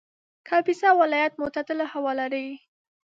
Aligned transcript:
کاپیسا 0.47 0.89
ولایت 1.01 1.33
معتدله 1.41 1.85
هوا 1.93 2.11
لري 2.19 2.47